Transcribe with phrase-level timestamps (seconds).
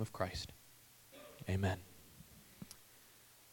[0.00, 0.52] of Christ.
[1.48, 1.78] Amen.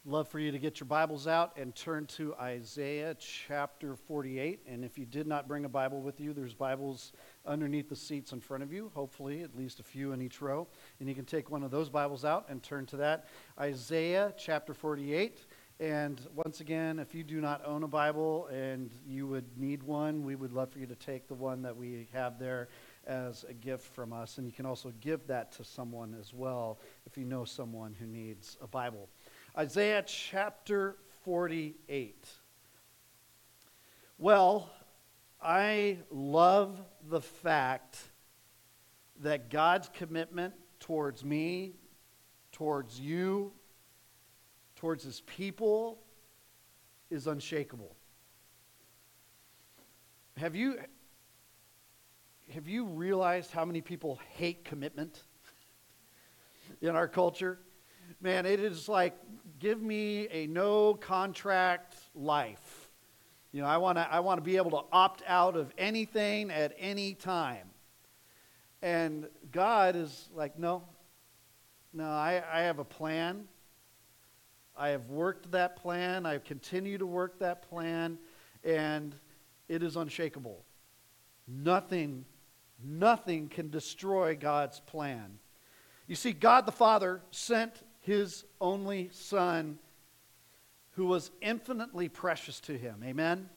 [0.05, 4.59] Love for you to get your Bibles out and turn to Isaiah chapter 48.
[4.67, 7.13] And if you did not bring a Bible with you, there's Bibles
[7.45, 10.67] underneath the seats in front of you, hopefully, at least a few in each row.
[10.99, 13.29] And you can take one of those Bibles out and turn to that.
[13.57, 15.45] Isaiah chapter 48.
[15.79, 20.23] And once again, if you do not own a Bible and you would need one,
[20.23, 22.67] we would love for you to take the one that we have there
[23.07, 24.37] as a gift from us.
[24.37, 28.05] And you can also give that to someone as well if you know someone who
[28.05, 29.09] needs a Bible.
[29.57, 32.27] Isaiah chapter 48.
[34.17, 34.69] Well,
[35.41, 37.97] I love the fact
[39.21, 41.75] that God's commitment towards me,
[42.51, 43.51] towards you,
[44.75, 45.99] towards his people
[47.09, 47.95] is unshakable.
[50.37, 50.79] Have you,
[52.49, 55.23] have you realized how many people hate commitment
[56.81, 57.59] in our culture?
[58.21, 59.15] Man, it is like,
[59.59, 62.89] give me a no contract life.
[63.51, 66.49] You know, I want to I want to be able to opt out of anything
[66.49, 67.69] at any time.
[68.81, 70.83] And God is like, no,
[71.93, 73.45] no, I, I have a plan.
[74.75, 76.25] I have worked that plan.
[76.25, 78.17] I continue to work that plan,
[78.63, 79.15] and
[79.69, 80.65] it is unshakable.
[81.47, 82.25] Nothing,
[82.83, 85.39] nothing can destroy God's plan.
[86.07, 89.79] You see, God the Father sent his only Son
[90.91, 93.01] who was infinitely precious to him.
[93.03, 93.49] Amen?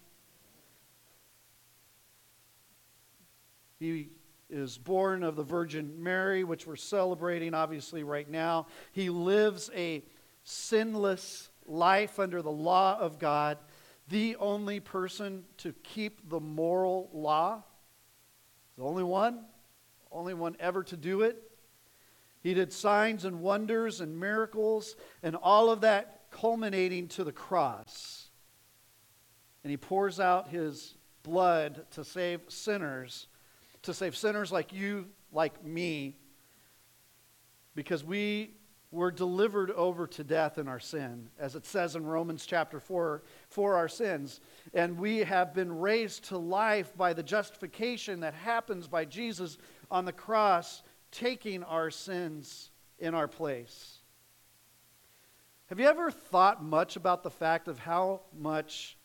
[3.78, 4.08] He
[4.48, 8.68] is born of the Virgin Mary, which we're celebrating obviously right now.
[8.92, 10.02] He lives a
[10.44, 13.58] sinless life under the law of God,
[14.08, 17.64] the only person to keep the moral law.
[18.76, 19.44] The only one,
[20.12, 21.42] only one ever to do it.
[22.42, 28.28] He did signs and wonders and miracles, and all of that culminating to the cross.
[29.64, 33.26] And he pours out his blood to save sinners,
[33.82, 36.16] to save sinners like you, like me,
[37.74, 38.55] because we
[38.90, 43.22] were delivered over to death in our sin, as it says in Romans chapter 4,
[43.48, 44.40] for our sins.
[44.72, 49.58] And we have been raised to life by the justification that happens by Jesus
[49.90, 53.98] on the cross taking our sins in our place.
[55.66, 58.96] Have you ever thought much about the fact of how much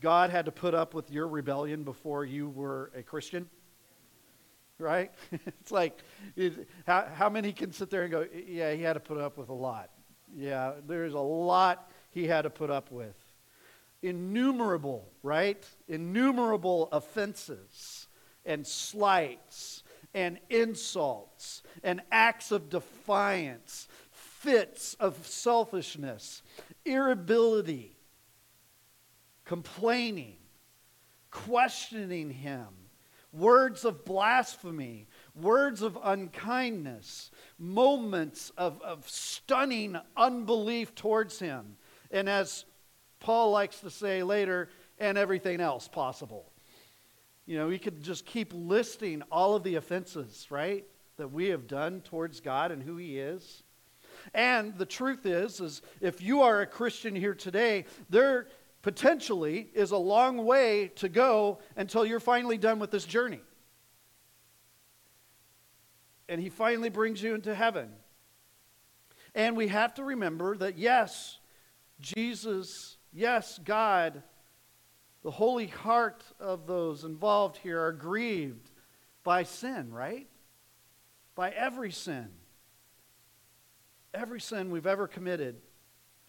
[0.00, 3.48] God had to put up with your rebellion before you were a Christian?
[4.80, 5.12] Right?
[5.46, 6.02] it's like,
[6.86, 9.50] how, how many can sit there and go, yeah, he had to put up with
[9.50, 9.90] a lot.
[10.34, 13.16] Yeah, there's a lot he had to put up with.
[14.02, 15.64] Innumerable, right?
[15.88, 18.08] Innumerable offenses
[18.44, 19.82] and slights
[20.14, 26.42] and insults and acts of defiance, fits of selfishness,
[26.84, 27.96] irritability,
[29.44, 30.36] complaining,
[31.30, 32.68] questioning him,
[33.32, 41.76] words of blasphemy, words of unkindness, moments of, of stunning unbelief towards him.
[42.10, 42.64] And as
[43.20, 44.68] Paul likes to say later,
[45.00, 46.52] and everything else possible.
[47.46, 50.84] You know, we could just keep listing all of the offenses, right,
[51.16, 53.64] that we have done towards God and who He is.
[54.34, 58.48] And the truth is, is if you are a Christian here today, there
[58.82, 63.40] potentially is a long way to go until you're finally done with this journey.
[66.28, 67.90] And He finally brings you into heaven.
[69.34, 71.38] And we have to remember that, yes,
[72.00, 74.22] Jesus, yes, God
[75.22, 78.70] the holy heart of those involved here are grieved
[79.22, 80.26] by sin, right?
[81.34, 82.28] By every sin.
[84.14, 85.56] Every sin we've ever committed.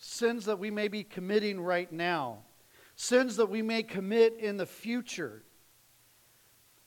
[0.02, 2.40] Sins that we may be committing right now.
[2.96, 5.44] Sins that we may commit in the future.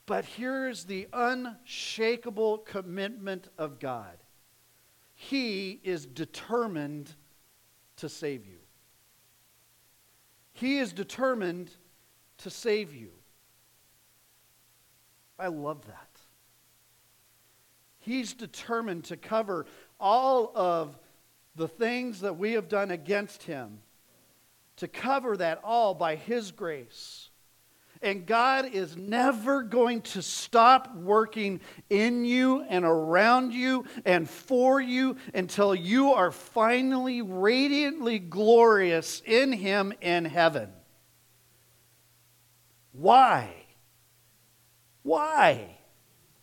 [0.05, 4.17] But here's the unshakable commitment of God
[5.15, 7.15] He is determined
[7.97, 8.59] to save you.
[10.51, 11.71] He is determined
[12.39, 13.11] to save you.
[15.39, 16.09] I love that.
[17.99, 19.65] He's determined to cover
[19.99, 20.97] all of
[21.55, 23.79] the things that we have done against him,
[24.77, 27.29] to cover that all by his grace.
[28.01, 34.81] And God is never going to stop working in you and around you and for
[34.81, 40.69] you until you are finally radiantly glorious in Him in heaven.
[42.91, 43.49] Why?
[45.01, 45.77] Why?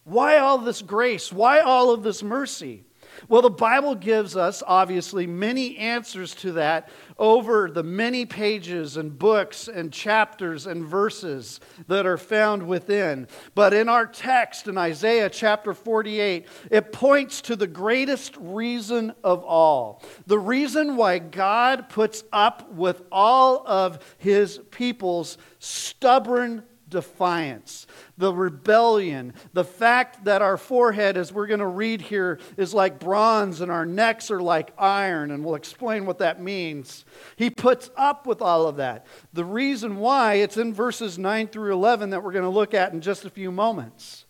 [0.05, 1.32] Why all this grace?
[1.32, 2.85] Why all of this mercy?
[3.29, 6.89] Well, the Bible gives us, obviously, many answers to that
[7.19, 13.29] over the many pages and books and chapters and verses that are found within.
[13.55, 19.45] But in our text in Isaiah chapter 48, it points to the greatest reason of
[19.45, 20.03] all.
[20.27, 27.87] The reason why God puts up with all of his people's stubborn defiance,
[28.19, 33.00] the rebellion, the fact that our forehead, as we're going to read here, is like
[33.00, 37.05] bronze and our necks are like iron, and we'll explain what that means.
[37.37, 39.06] He puts up with all of that.
[39.32, 42.93] The reason why, it's in verses 9 through 11 that we're going to look at
[42.93, 44.26] in just a few moments.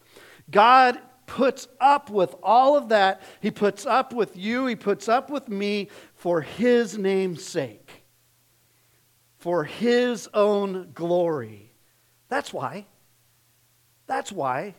[0.51, 3.23] God puts up with all of that.
[3.41, 8.05] He puts up with you, He puts up with me for His name's sake,
[9.39, 11.73] for His own glory.
[12.29, 12.87] That's why.
[14.13, 14.75] That's why.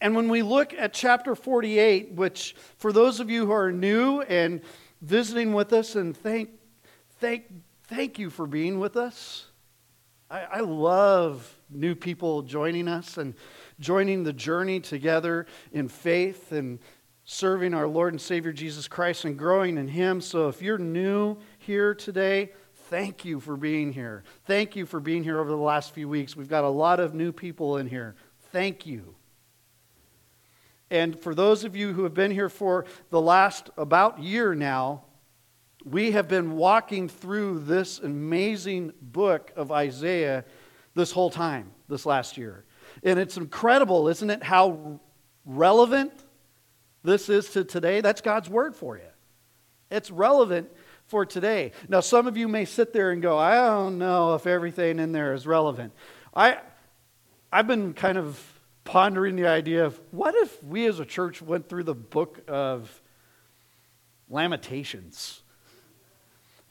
[0.00, 4.20] And when we look at chapter 48, which for those of you who are new
[4.20, 4.60] and
[5.02, 6.50] visiting with us, and thank,
[7.18, 7.52] thank,
[7.88, 9.46] thank you for being with us.
[10.30, 13.34] I, I love new people joining us and
[13.80, 16.78] joining the journey together in faith and
[17.24, 20.20] serving our Lord and Savior Jesus Christ and growing in Him.
[20.20, 22.52] So if you're new here today,
[22.88, 24.22] thank you for being here.
[24.44, 26.36] Thank you for being here over the last few weeks.
[26.36, 28.14] We've got a lot of new people in here.
[28.52, 29.14] Thank you.
[30.90, 35.02] And for those of you who have been here for the last about year now,
[35.84, 40.44] we have been walking through this amazing book of Isaiah
[40.94, 42.64] this whole time, this last year.
[43.02, 45.00] And it's incredible, isn't it, how
[45.44, 46.12] relevant
[47.02, 48.00] this is to today?
[48.00, 49.02] That's God's word for you.
[49.90, 50.70] It's relevant
[51.06, 51.72] for today.
[51.88, 55.12] Now, some of you may sit there and go, I don't know if everything in
[55.12, 55.92] there is relevant.
[56.34, 56.58] I,
[57.52, 58.40] I've been kind of
[58.84, 63.00] pondering the idea of what if we as a church went through the book of
[64.28, 65.42] Lamentations?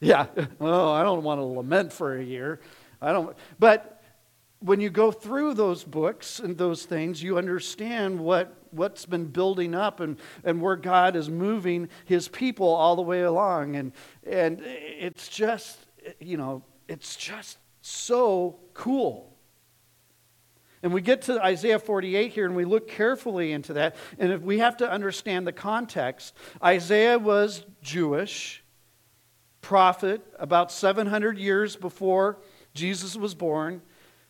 [0.01, 0.27] Yeah,
[0.59, 2.59] oh, I don't want to lament for a year.
[3.01, 4.03] I don't, but
[4.59, 9.73] when you go through those books and those things, you understand what, what's been building
[9.73, 13.75] up and, and where God is moving his people all the way along.
[13.75, 13.91] And,
[14.25, 15.79] and it's just,
[16.19, 19.35] you know, it's just so cool.
[20.83, 23.95] And we get to Isaiah 48 here and we look carefully into that.
[24.19, 28.63] And if we have to understand the context, Isaiah was Jewish,
[29.61, 32.37] prophet, about 700 years before
[32.75, 33.81] Jesus was born.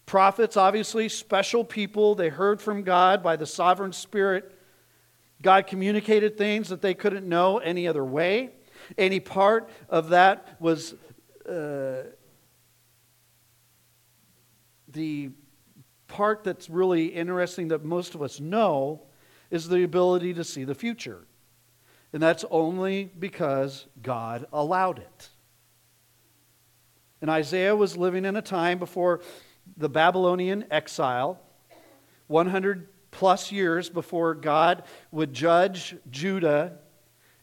[0.06, 2.16] Prophets, obviously, special people.
[2.16, 4.52] They heard from God by the sovereign Spirit.
[5.42, 8.52] God communicated things that they couldn't know any other way.
[8.98, 10.94] Any part of that was
[11.50, 12.04] uh,
[14.88, 15.32] the
[16.08, 19.02] part that's really interesting that most of us know
[19.50, 21.26] is the ability to see the future.
[22.14, 25.30] And that's only because God allowed it.
[27.22, 29.22] And Isaiah was living in a time before
[29.78, 31.40] the Babylonian exile,
[32.28, 36.80] 100 plus years before God would judge Judah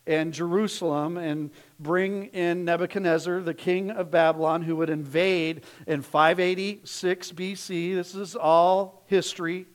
[0.07, 7.33] and Jerusalem and bring in Nebuchadnezzar, the king of Babylon, who would invade in 586
[7.33, 7.95] BC.
[7.95, 9.67] This is all history,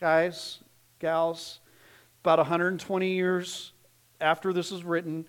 [0.00, 0.60] guys,
[0.98, 1.60] gals.
[2.22, 3.72] About 120 years
[4.20, 5.28] after this is written,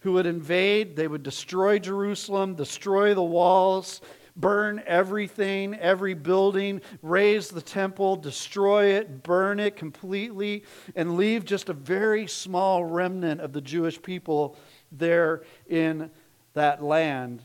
[0.00, 4.00] who would invade, they would destroy Jerusalem, destroy the walls,
[4.36, 10.64] burn everything, every building, raze the temple, destroy it, burn it completely,
[10.96, 14.56] and leave just a very small remnant of the Jewish people
[14.90, 16.10] there in
[16.54, 17.42] that land.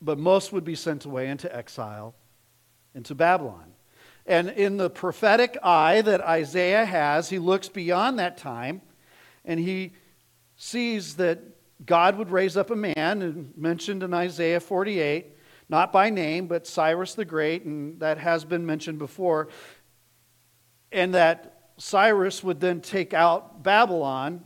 [0.00, 2.14] But most would be sent away into exile
[2.94, 3.72] into Babylon.
[4.26, 8.82] And in the prophetic eye that Isaiah has, he looks beyond that time
[9.44, 9.92] and he
[10.56, 11.40] sees that
[11.84, 15.34] God would raise up a man, and mentioned in Isaiah 48,
[15.70, 19.48] not by name, but Cyrus the Great, and that has been mentioned before,
[20.90, 24.44] and that Cyrus would then take out Babylon,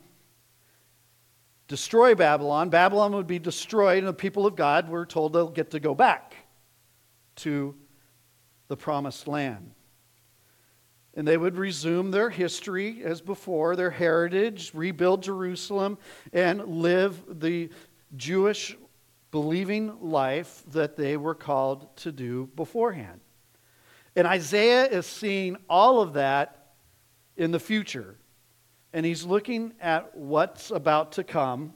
[1.66, 2.68] destroy Babylon.
[2.68, 5.94] Babylon would be destroyed, and the people of God were told they'll get to go
[5.94, 6.34] back
[7.36, 7.74] to
[8.68, 9.72] the promised land.
[11.14, 15.96] And they would resume their history as before, their heritage, rebuild Jerusalem,
[16.34, 17.70] and live the
[18.14, 18.76] Jewish
[19.34, 23.20] believing life that they were called to do beforehand.
[24.14, 26.74] And Isaiah is seeing all of that
[27.36, 28.14] in the future.
[28.92, 31.74] And he's looking at what's about to come.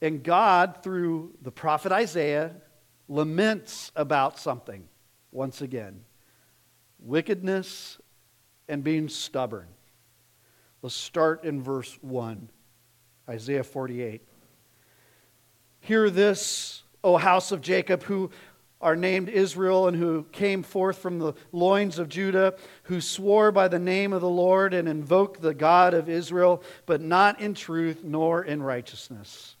[0.00, 2.54] And God, through the prophet Isaiah,
[3.08, 4.88] laments about something
[5.30, 6.02] once again
[6.98, 8.00] wickedness
[8.70, 9.68] and being stubborn.
[10.80, 12.48] Let's start in verse 1,
[13.28, 14.22] Isaiah 48.
[15.88, 18.30] Hear this, O house of Jacob, who
[18.78, 23.68] are named Israel and who came forth from the loins of Judah, who swore by
[23.68, 28.04] the name of the Lord and invoked the God of Israel, but not in truth
[28.04, 29.56] nor in righteousness.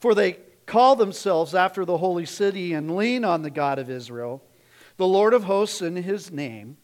[0.00, 4.42] For they call themselves after the holy city and lean on the God of Israel,
[4.96, 6.76] the Lord of hosts in his name.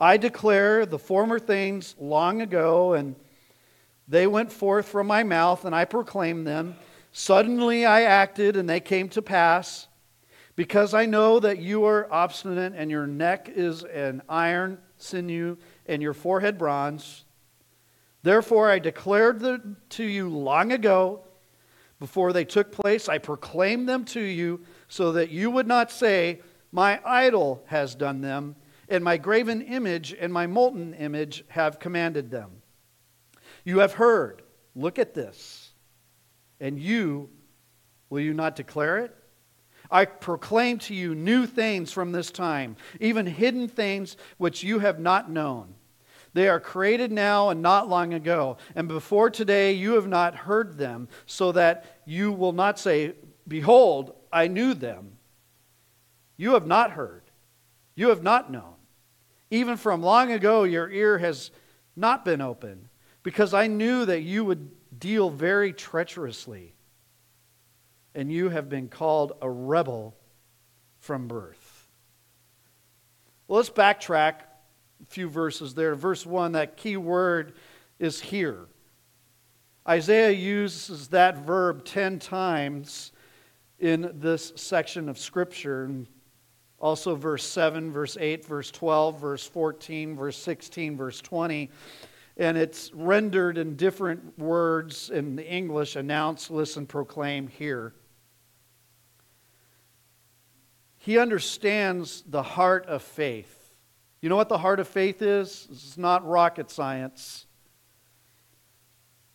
[0.00, 3.14] I declare the former things long ago, and
[4.08, 6.74] they went forth from my mouth, and I proclaimed them.
[7.12, 9.88] Suddenly I acted, and they came to pass.
[10.56, 16.02] Because I know that you are obstinate, and your neck is an iron sinew, and
[16.02, 17.24] your forehead bronze.
[18.22, 21.22] Therefore I declared them to you long ago,
[21.98, 23.08] before they took place.
[23.08, 26.40] I proclaimed them to you, so that you would not say,
[26.72, 28.56] My idol has done them
[28.90, 32.50] and my graven image and my molten image have commanded them.
[33.64, 34.42] You have heard,
[34.74, 35.59] look at this,
[36.60, 37.30] and you,
[38.08, 39.16] will you not declare it?
[39.90, 45.00] I proclaim to you new things from this time, even hidden things which you have
[45.00, 45.74] not known.
[46.32, 50.78] They are created now and not long ago, and before today you have not heard
[50.78, 53.14] them, so that you will not say,
[53.48, 55.16] Behold, I knew them.
[56.36, 57.22] You have not heard,
[57.96, 58.74] you have not known.
[59.50, 61.50] Even from long ago, your ear has
[61.96, 62.88] not been open,
[63.24, 66.74] because I knew that you would deal very treacherously,
[68.14, 70.16] and you have been called a rebel
[70.98, 71.88] from birth.
[73.46, 74.42] Well, let's backtrack
[75.02, 75.94] a few verses there.
[75.94, 77.54] Verse 1, that key word
[77.98, 78.66] is here.
[79.88, 83.12] Isaiah uses that verb 10 times
[83.78, 85.90] in this section of Scripture.
[86.78, 91.70] Also, verse 7, verse 8, verse 12, verse 14, verse 16, verse 20.
[92.40, 97.92] And it's rendered in different words in the English announce, listen, proclaim, hear.
[100.96, 103.74] He understands the heart of faith.
[104.22, 105.68] You know what the heart of faith is?
[105.70, 107.44] It's not rocket science.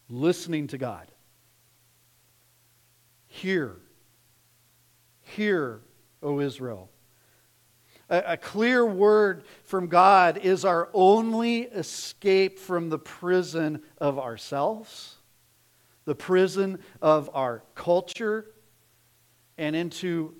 [0.09, 1.11] Listening to God.
[3.27, 3.75] Hear.
[5.21, 5.81] Hear,
[6.23, 6.89] O Israel.
[8.09, 15.15] A, a clear word from God is our only escape from the prison of ourselves,
[16.05, 18.51] the prison of our culture,
[19.57, 20.33] and into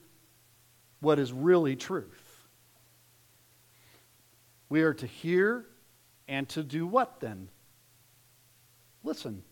[1.00, 2.48] what is really truth.
[4.70, 5.66] We are to hear
[6.28, 7.50] and to do what then?
[9.04, 9.44] Listen.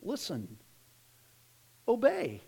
[0.00, 0.56] Listen.
[1.86, 2.40] Obey.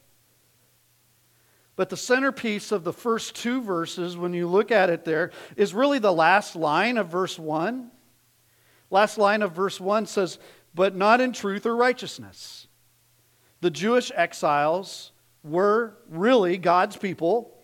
[1.77, 5.75] But the centerpiece of the first two verses, when you look at it there, is
[5.75, 7.91] really the last line of verse 1.
[8.91, 10.39] Last line of verse 1 says,
[10.73, 12.69] But not in truth or righteousness.
[13.61, 15.11] The Jewish exiles
[15.43, 17.59] were really God's people.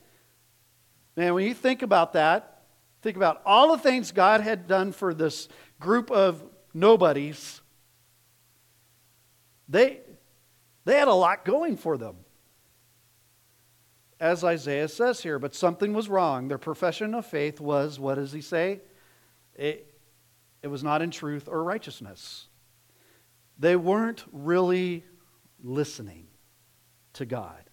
[1.16, 2.64] Man, when you think about that,
[3.02, 5.48] think about all the things God had done for this
[5.78, 6.42] group of
[6.74, 7.60] nobodies.
[9.68, 10.00] They,
[10.84, 12.16] they had a lot going for them
[14.20, 16.48] as Isaiah says here, but something was wrong.
[16.48, 18.80] Their profession of faith was, what does he say?
[19.54, 19.92] It,
[20.62, 22.46] it was not in truth or righteousness.
[23.58, 25.04] They weren't really
[25.62, 26.26] listening
[27.14, 27.70] to God.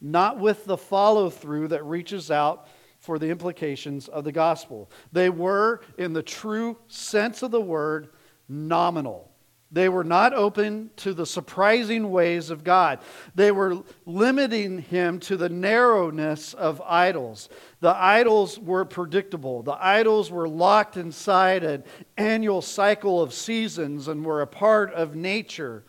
[0.00, 4.90] Not with the follow through that reaches out for the implications of the gospel.
[5.12, 8.10] They were, in the true sense of the word,
[8.48, 9.32] nominal.
[9.70, 13.00] They were not open to the surprising ways of God.
[13.34, 17.50] They were limiting him to the narrowness of idols.
[17.80, 19.62] The idols were predictable.
[19.62, 21.84] The idols were locked inside an
[22.16, 25.84] annual cycle of seasons and were a part of nature.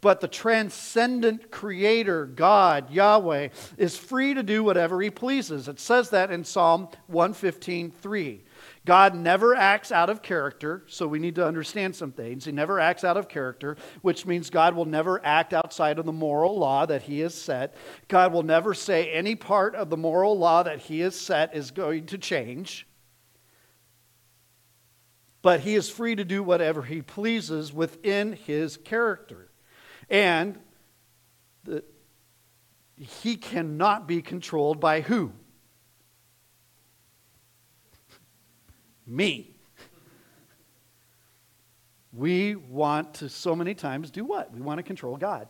[0.00, 5.68] But the transcendent creator, God, Yahweh, is free to do whatever he pleases.
[5.68, 8.44] It says that in Psalm 115 3.
[8.86, 12.44] God never acts out of character, so we need to understand some things.
[12.44, 16.12] He never acts out of character, which means God will never act outside of the
[16.12, 17.74] moral law that He has set.
[18.06, 21.72] God will never say any part of the moral law that He has set is
[21.72, 22.86] going to change.
[25.42, 29.50] But He is free to do whatever He pleases within His character.
[30.08, 30.60] And
[31.64, 31.82] the,
[32.96, 35.32] He cannot be controlled by who?
[39.06, 39.54] Me.
[42.12, 44.52] We want to so many times do what?
[44.52, 45.48] We want to control God.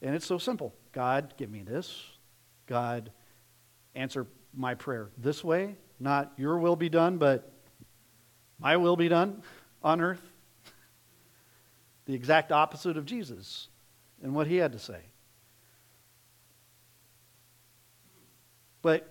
[0.00, 2.02] And it's so simple God, give me this.
[2.66, 3.10] God,
[3.94, 5.76] answer my prayer this way.
[5.98, 7.52] not your will be done, but
[8.58, 9.42] my will be done
[9.82, 10.22] on earth.
[12.06, 13.68] The exact opposite of Jesus
[14.22, 15.00] and what he had to say.
[18.82, 19.09] But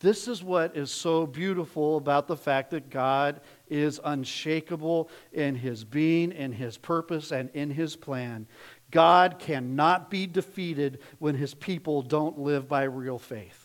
[0.00, 5.84] this is what is so beautiful about the fact that God is unshakable in his
[5.84, 8.46] being, in his purpose, and in his plan.
[8.90, 13.62] God cannot be defeated when his people don't live by real faith.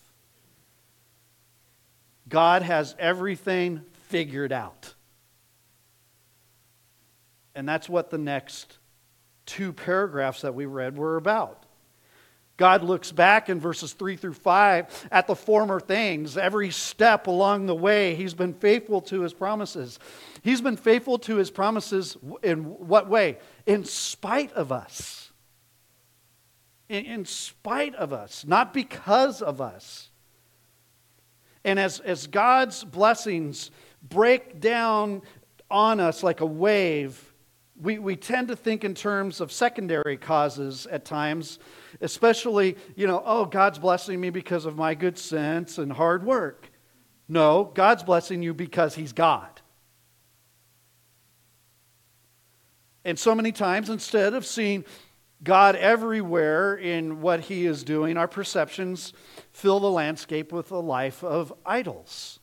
[2.27, 4.93] God has everything figured out.
[7.53, 8.77] And that's what the next
[9.45, 11.65] two paragraphs that we read were about.
[12.57, 16.37] God looks back in verses 3 through 5 at the former things.
[16.37, 19.99] Every step along the way, He's been faithful to His promises.
[20.43, 23.37] He's been faithful to His promises in what way?
[23.65, 25.31] In spite of us.
[26.89, 30.09] In, in spite of us, not because of us.
[31.63, 35.21] And as, as God's blessings break down
[35.69, 37.30] on us like a wave,
[37.81, 41.57] we, we tend to think in terms of secondary causes at times,
[41.99, 46.69] especially, you know, oh, God's blessing me because of my good sense and hard work.
[47.27, 49.61] No, God's blessing you because He's God.
[53.03, 54.85] And so many times, instead of seeing
[55.43, 59.11] God everywhere in what He is doing, our perceptions
[59.53, 62.39] fill the landscape with a life of idols.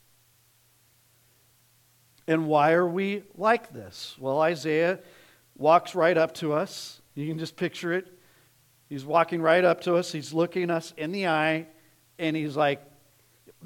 [2.27, 4.17] And why are we like this?
[4.19, 4.99] Well, Isaiah
[5.59, 7.03] walks right up to us.
[7.15, 8.07] You can just picture it.
[8.89, 10.11] He's walking right up to us.
[10.11, 11.67] He's looking us in the eye,
[12.19, 12.83] and he's like,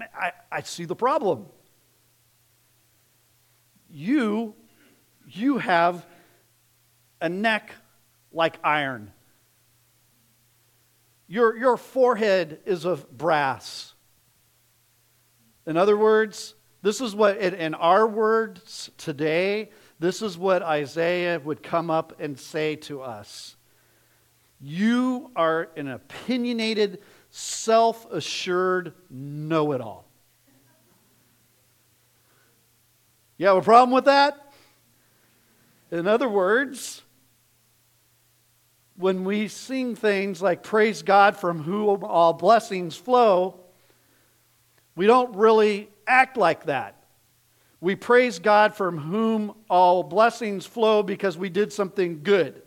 [0.01, 1.47] I, I see the problem.
[3.89, 4.55] You,
[5.29, 6.05] you have
[7.21, 7.73] a neck
[8.33, 9.13] like iron.
[11.29, 13.95] Your, your forehead is of brass.
[15.67, 19.71] In other words, this is what, in our words today,
[20.03, 23.55] this is what Isaiah would come up and say to us.
[24.61, 30.05] You are an opinionated, self assured know it all.
[33.37, 34.53] You have a problem with that?
[35.93, 37.03] In other words,
[38.97, 43.61] when we sing things like Praise God from whom all blessings flow,
[44.97, 47.02] we don't really act like that.
[47.83, 52.63] We praise God from whom all blessings flow because we did something good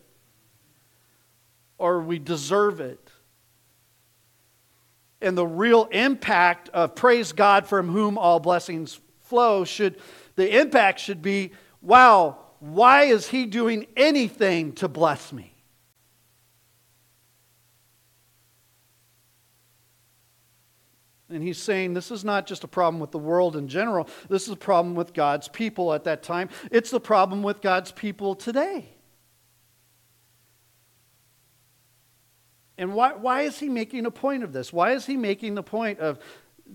[1.77, 2.99] or we deserve it.
[5.21, 10.01] And the real impact of praise God from whom all blessings flow should
[10.35, 11.51] the impact should be
[11.81, 15.54] wow, why is he doing anything to bless me?
[21.29, 24.43] And he's saying this is not just a problem with the world in general, this
[24.43, 26.49] is a problem with God's people at that time.
[26.71, 28.89] It's the problem with God's people today.
[32.77, 34.71] And why, why is he making a point of this?
[34.73, 36.19] Why is he making the point of,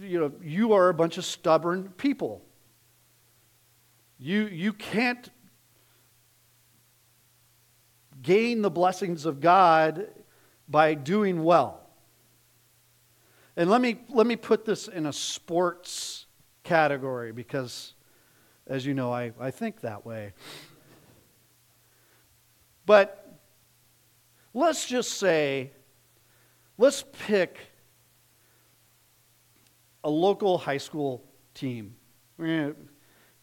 [0.00, 2.42] you know, you are a bunch of stubborn people?
[4.18, 5.30] You, you can't
[8.22, 10.08] gain the blessings of God
[10.68, 11.79] by doing well.
[13.56, 16.26] And let me, let me put this in a sports
[16.62, 17.94] category because,
[18.66, 20.32] as you know, I, I think that way.
[22.86, 23.38] But
[24.54, 25.72] let's just say,
[26.78, 27.58] let's pick
[30.02, 31.94] a local high school team.
[32.38, 32.74] We're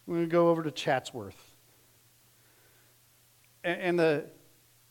[0.07, 1.53] going to go over to Chatsworth.
[3.63, 4.25] And, and the,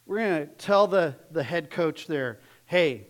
[0.04, 3.08] we're going to tell the, the head coach there, hey,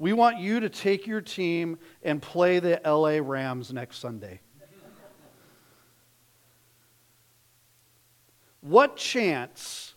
[0.00, 4.40] we want you to take your team and play the LA Rams next Sunday.
[8.62, 9.94] what chance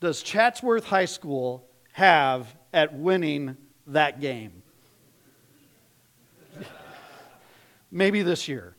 [0.00, 3.56] does Chatsworth High School have at winning
[3.86, 4.64] that game?
[7.92, 8.74] Maybe this year.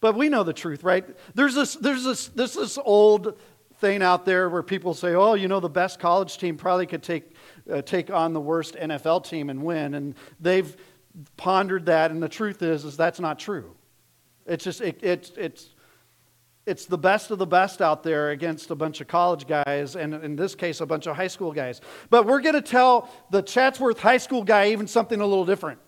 [0.00, 1.06] But we know the truth, right?
[1.34, 3.38] There's this, there's this, this, this old
[3.78, 7.02] thing out there where people say, oh, you know, the best college team probably could
[7.02, 7.32] take
[7.70, 9.94] uh, take on the worst NFL team and win.
[9.94, 10.76] And they've
[11.36, 13.74] pondered that, and the truth is, is that's not true.
[14.46, 15.70] It's just it, it, it's
[16.68, 20.12] it's the best of the best out there against a bunch of college guys, and
[20.14, 21.80] in this case, a bunch of high school guys.
[22.10, 25.80] But we're going to tell the Chatsworth high school guy even something a little different.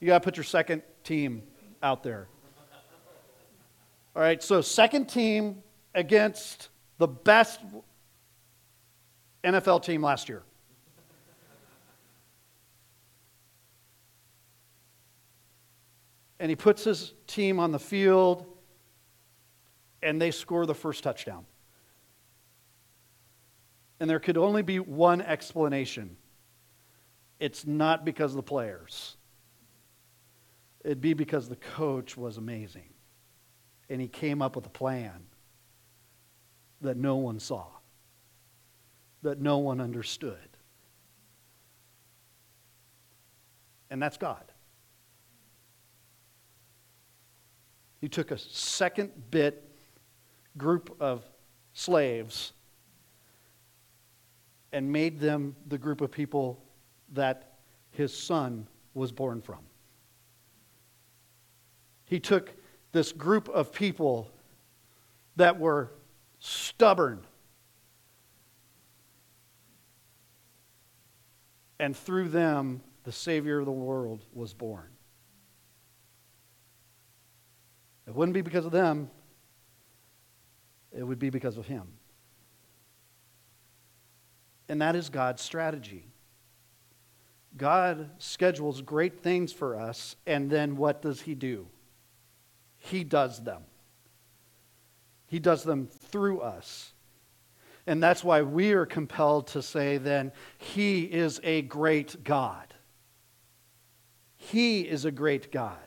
[0.00, 1.42] You got to put your second team
[1.82, 2.28] out there.
[4.14, 5.62] All right, so second team
[5.94, 6.68] against
[6.98, 7.60] the best
[9.46, 10.42] NFL team last year.
[16.38, 18.44] and he puts his team on the field,
[20.02, 21.46] and they score the first touchdown.
[24.00, 26.16] And there could only be one explanation
[27.38, 29.16] it's not because of the players,
[30.84, 32.88] it'd be because the coach was amazing.
[33.88, 35.26] And he came up with a plan
[36.80, 37.66] that no one saw,
[39.26, 40.48] that no one understood.
[43.90, 44.44] And that's God.
[48.00, 49.68] He took a second bit
[50.56, 51.24] group of
[51.72, 52.52] slaves
[54.72, 56.62] and made them the group of people
[57.12, 57.54] that
[57.90, 59.60] his son was born from.
[62.04, 62.54] He took
[62.92, 64.30] this group of people
[65.34, 65.90] that were
[66.38, 67.26] stubborn
[71.78, 74.88] and through them the Savior of the world was born.
[78.06, 79.10] It wouldn't be because of them,
[80.96, 81.86] it would be because of Him.
[84.68, 86.08] And that is God's strategy.
[87.56, 91.68] God schedules great things for us, and then what does He do?
[92.78, 93.62] He does them.
[95.26, 96.92] He does them through us.
[97.86, 102.74] And that's why we are compelled to say then, He is a great God.
[104.36, 105.78] He is a great God.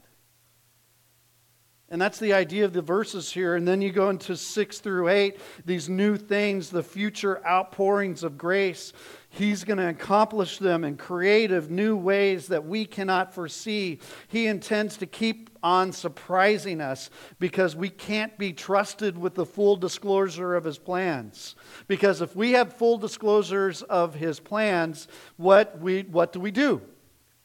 [1.90, 3.56] And that's the idea of the verses here.
[3.56, 8.38] And then you go into 6 through 8, these new things, the future outpourings of
[8.38, 8.94] grace.
[9.32, 14.00] He's going to accomplish them in creative new ways that we cannot foresee.
[14.28, 19.76] He intends to keep on surprising us because we can't be trusted with the full
[19.76, 21.56] disclosure of his plans.
[21.88, 26.82] Because if we have full disclosures of his plans, what, we, what do we do?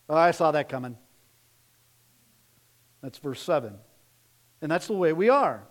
[0.09, 0.97] Oh, I saw that coming.
[3.03, 3.75] That's verse 7.
[4.62, 5.64] And that's the way we are.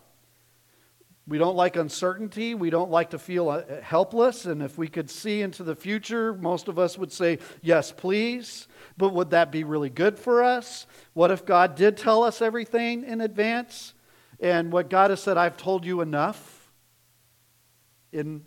[1.26, 2.54] We don't like uncertainty.
[2.54, 4.46] We don't like to feel uh, helpless.
[4.46, 8.68] And if we could see into the future, most of us would say, Yes, please.
[8.98, 10.86] But would that be really good for us?
[11.14, 13.94] What if God did tell us everything in advance?
[14.40, 16.72] And what God has said, I've told you enough
[18.12, 18.46] in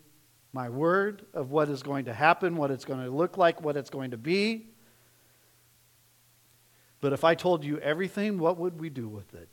[0.52, 3.76] my word of what is going to happen, what it's going to look like, what
[3.76, 4.68] it's going to be.
[7.00, 9.48] But if I told you everything, what would we do with it?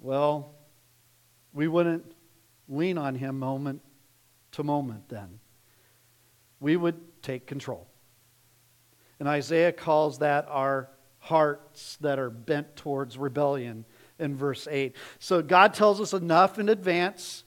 [0.00, 0.54] Well,
[1.58, 2.04] we wouldn't
[2.68, 3.82] lean on him moment
[4.52, 5.40] to moment then.
[6.60, 7.88] We would take control.
[9.18, 13.86] And Isaiah calls that our hearts that are bent towards rebellion
[14.20, 14.94] in verse 8.
[15.18, 17.42] So God tells us enough in advance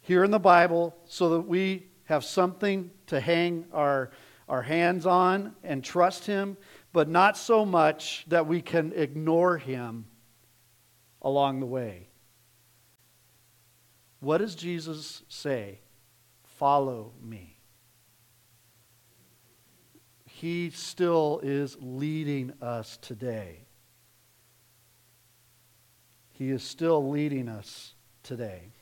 [0.00, 4.12] here in the Bible so that we have something to hang our,
[4.48, 6.56] our hands on and trust Him,
[6.92, 10.04] but not so much that we can ignore Him
[11.20, 12.07] along the way.
[14.20, 15.80] What does Jesus say?
[16.44, 17.56] Follow me.
[20.26, 23.66] He still is leading us today.
[26.30, 28.72] He is still leading us today.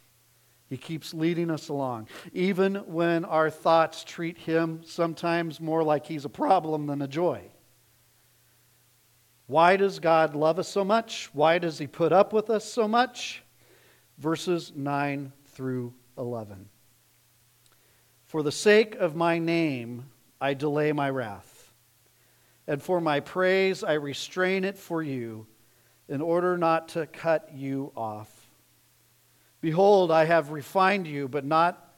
[0.68, 2.08] He keeps leading us along.
[2.32, 7.42] Even when our thoughts treat him sometimes more like he's a problem than a joy.
[9.46, 11.30] Why does God love us so much?
[11.32, 13.42] Why does He put up with us so much?
[14.18, 16.68] Verses 9 through 11.
[18.24, 20.06] For the sake of my name,
[20.40, 21.72] I delay my wrath,
[22.66, 25.46] and for my praise, I restrain it for you,
[26.08, 28.48] in order not to cut you off.
[29.60, 31.94] Behold, I have refined you, but not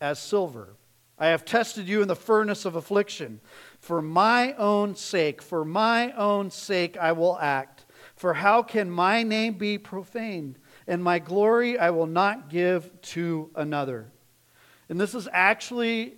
[0.00, 0.76] as silver.
[1.18, 3.40] I have tested you in the furnace of affliction.
[3.80, 7.86] For my own sake, for my own sake, I will act.
[8.14, 10.58] For how can my name be profaned?
[10.88, 14.10] And my glory I will not give to another.
[14.88, 16.14] And this is actually,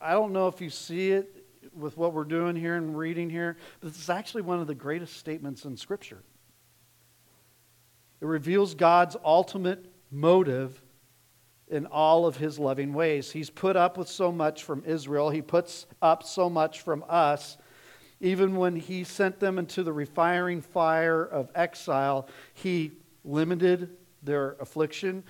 [0.00, 3.56] I don't know if you see it with what we're doing here and reading here,
[3.80, 6.22] but this is actually one of the greatest statements in Scripture.
[8.20, 10.80] It reveals God's ultimate motive
[11.66, 13.32] in all of his loving ways.
[13.32, 17.58] He's put up with so much from Israel, he puts up so much from us.
[18.20, 22.92] Even when he sent them into the refining fire of exile, he
[23.24, 25.24] limited their affliction.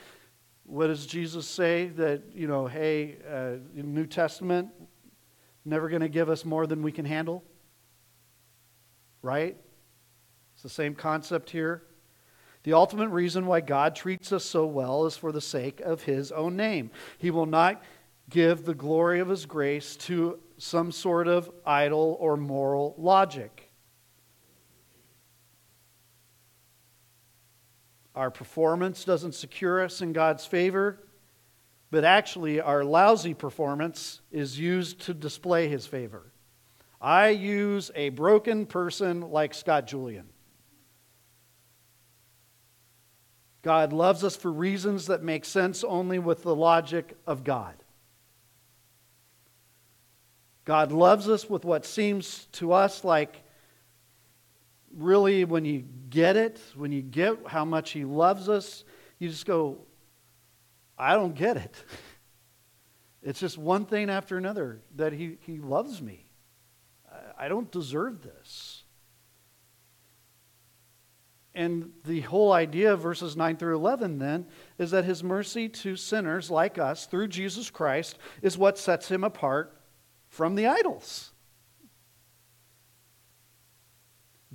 [0.65, 1.89] What does Jesus say?
[1.89, 4.71] That, you know, hey, uh, New Testament,
[5.65, 7.45] never going to give us more than we can handle?
[9.23, 9.57] Right?
[10.55, 11.83] It's the same concept here.
[12.63, 16.33] The ultimate reason why God treats us so well is for the sake of His
[16.33, 16.91] own name.
[17.19, 17.83] He will not
[18.31, 23.64] give the glory of His grace to some sort of idol or moral logic.
[28.15, 31.01] Our performance doesn't secure us in God's favor,
[31.91, 36.33] but actually, our lousy performance is used to display His favor.
[37.01, 40.27] I use a broken person like Scott Julian.
[43.63, 47.75] God loves us for reasons that make sense only with the logic of God.
[50.65, 53.44] God loves us with what seems to us like
[54.97, 58.85] really, when you get it, when you get how much He loves us,
[59.19, 59.79] you just go,
[60.99, 61.75] I don't get it.
[63.27, 66.27] It's just one thing after another that He, he loves me.
[67.39, 68.83] I don't deserve this.
[71.55, 75.95] And the whole idea of verses 9 through 11 then is that his mercy to
[75.95, 79.81] sinners like us through Jesus Christ is what sets him apart
[80.29, 81.31] from the idols.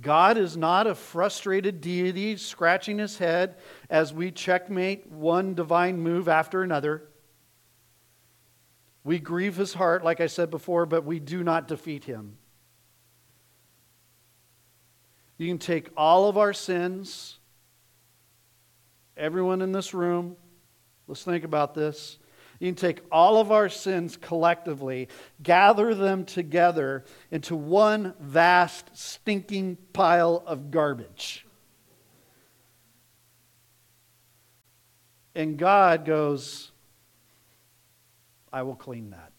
[0.00, 3.56] God is not a frustrated deity scratching his head
[3.88, 7.02] as we checkmate one divine move after another.
[9.04, 12.36] We grieve his heart, like I said before, but we do not defeat him.
[15.38, 17.38] You can take all of our sins,
[19.16, 20.36] everyone in this room,
[21.08, 22.18] let's think about this.
[22.60, 25.08] You can take all of our sins collectively,
[25.42, 31.46] gather them together into one vast, stinking pile of garbage.
[35.34, 36.70] And God goes,
[38.52, 39.32] I will clean that.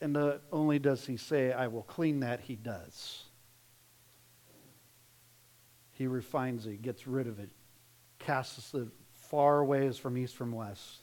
[0.00, 3.24] And not only does he say, I will clean that, he does.
[5.92, 7.50] He refines it, gets rid of it,
[8.20, 8.88] casts it
[9.32, 10.98] far away as from east from west.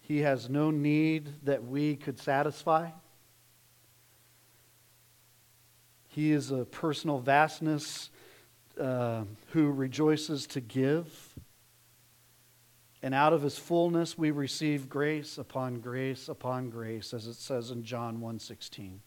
[0.00, 2.90] He has no need that we could satisfy.
[6.08, 8.10] He is a personal vastness
[8.78, 9.22] uh,
[9.52, 11.36] who rejoices to give
[13.04, 17.70] and out of his fullness we receive grace upon grace upon grace as it says
[17.70, 18.98] in John 1:16.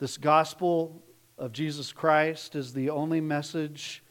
[0.00, 1.04] This gospel
[1.36, 4.02] of Jesus Christ is the only message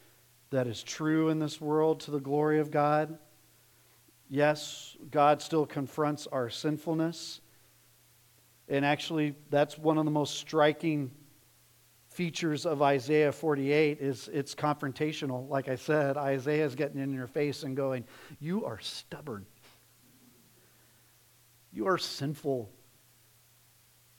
[0.52, 3.18] that is true in this world to the glory of God.
[4.30, 7.42] Yes, God still confronts our sinfulness.
[8.68, 11.10] And actually, that's one of the most striking
[12.08, 15.50] features of Isaiah 48 is it's confrontational.
[15.50, 18.06] Like I said, Isaiah is getting in your face and going,
[18.40, 19.48] You are stubborn.
[21.74, 22.70] You are sinful.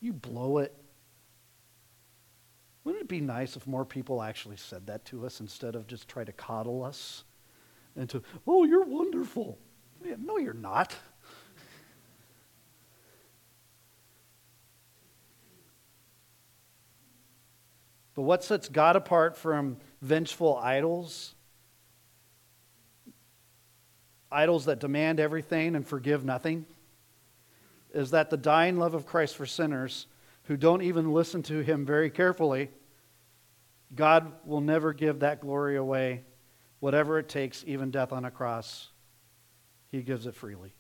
[0.00, 0.74] You blow it.
[2.84, 6.08] Wouldn't it be nice if more people actually said that to us instead of just
[6.08, 7.24] try to coddle us
[7.96, 9.58] and to, oh, you're wonderful?
[10.04, 10.96] Yeah, No, you're not.
[18.14, 21.34] But what sets God apart from vengeful idols?
[24.30, 26.66] Idols that demand everything and forgive nothing?
[27.94, 30.06] Is that the dying love of Christ for sinners
[30.50, 32.68] who don't even listen to him very carefully,
[33.94, 36.24] God will never give that glory away,
[36.80, 38.88] whatever it takes, even death on a cross.
[39.92, 40.74] He gives it freely.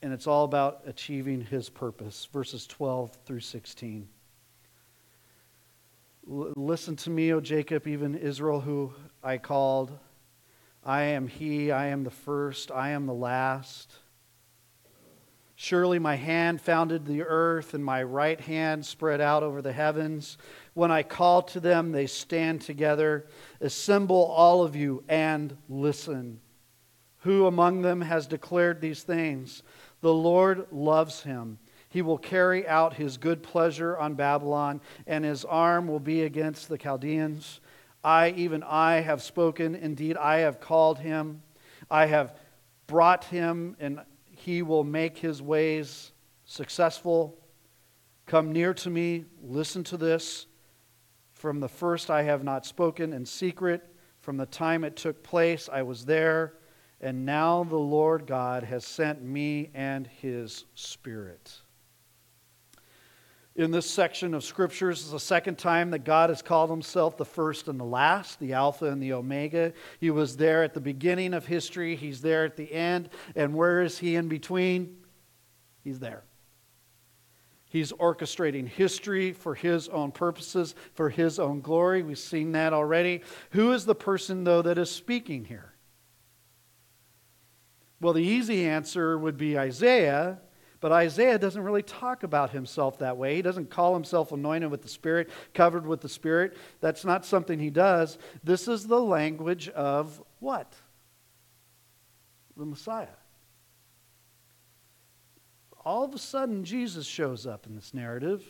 [0.00, 2.28] and it's all about achieving his purpose.
[2.32, 4.08] Verses 12 through 16.
[6.30, 8.92] L- listen to me, O Jacob, even Israel, who
[9.22, 9.98] I called.
[10.82, 13.94] I am he, I am the first, I am the last.
[15.64, 20.36] Surely my hand founded the earth, and my right hand spread out over the heavens.
[20.74, 23.24] When I call to them, they stand together.
[23.62, 26.40] Assemble, all of you, and listen.
[27.20, 29.62] Who among them has declared these things?
[30.02, 31.58] The Lord loves him.
[31.88, 36.68] He will carry out his good pleasure on Babylon, and his arm will be against
[36.68, 37.60] the Chaldeans.
[38.04, 39.74] I, even I, have spoken.
[39.74, 41.40] Indeed, I have called him.
[41.90, 42.36] I have
[42.86, 44.00] brought him, and
[44.44, 46.12] he will make his ways
[46.44, 47.38] successful.
[48.26, 49.24] Come near to me.
[49.42, 50.46] Listen to this.
[51.32, 53.82] From the first, I have not spoken in secret.
[54.20, 56.54] From the time it took place, I was there
[57.04, 61.60] and now the Lord God has sent me and his Spirit.
[63.56, 67.24] In this section of scriptures is the second time that God has called himself the
[67.24, 69.72] first and the last, the Alpha and the Omega.
[70.00, 73.10] He was there at the beginning of history, he's there at the end.
[73.36, 74.96] And where is he in between?
[75.84, 76.24] He's there.
[77.68, 82.02] He's orchestrating history for his own purposes, for his own glory.
[82.02, 83.22] We've seen that already.
[83.50, 85.74] Who is the person, though, that is speaking here?
[88.00, 90.40] Well, the easy answer would be Isaiah,
[90.84, 93.36] but Isaiah doesn't really talk about himself that way.
[93.36, 96.58] He doesn't call himself anointed with the Spirit, covered with the Spirit.
[96.82, 98.18] That's not something he does.
[98.42, 100.74] This is the language of what?
[102.58, 103.16] The Messiah.
[105.86, 108.44] All of a sudden, Jesus shows up in this narrative.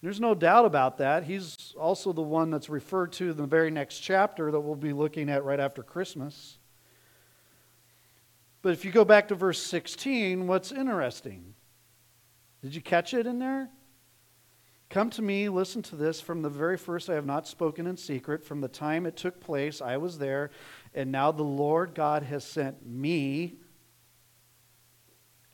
[0.00, 1.24] There's no doubt about that.
[1.24, 4.94] He's also the one that's referred to in the very next chapter that we'll be
[4.94, 6.56] looking at right after Christmas.
[8.62, 11.54] But if you go back to verse 16, what's interesting?
[12.62, 13.68] Did you catch it in there?
[14.88, 16.20] Come to me, listen to this.
[16.20, 18.44] From the very first, I have not spoken in secret.
[18.44, 20.50] From the time it took place, I was there.
[20.94, 23.56] And now the Lord God has sent me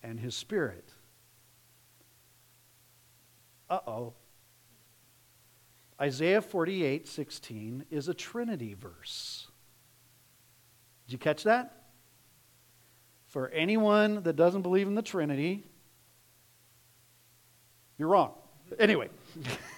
[0.03, 0.93] and his Spirit.
[3.71, 4.15] Uh oh.
[6.01, 9.49] Isaiah 48 16 is a Trinity verse.
[11.07, 11.88] Did you catch that?
[13.29, 15.65] For anyone that doesn't believe in the Trinity,
[17.99, 18.33] you're wrong.
[18.79, 19.09] Anyway,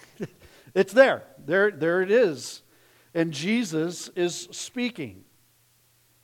[0.73, 1.23] it's there.
[1.45, 2.61] There, there it is.
[3.13, 5.25] And Jesus is speaking.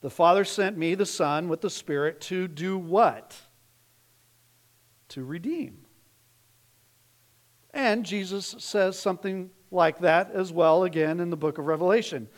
[0.01, 3.35] The Father sent me, the Son, with the Spirit to do what?
[5.09, 5.85] To redeem.
[7.73, 12.29] And Jesus says something like that as well again in the book of Revelation.